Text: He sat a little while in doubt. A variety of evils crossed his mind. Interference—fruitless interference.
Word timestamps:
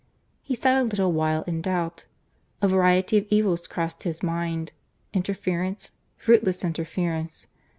He 0.41 0.55
sat 0.55 0.81
a 0.81 0.81
little 0.83 1.11
while 1.11 1.43
in 1.43 1.61
doubt. 1.61 2.05
A 2.59 2.67
variety 2.67 3.19
of 3.19 3.27
evils 3.29 3.67
crossed 3.67 4.01
his 4.01 4.23
mind. 4.23 4.71
Interference—fruitless 5.13 6.65
interference. 6.65 7.45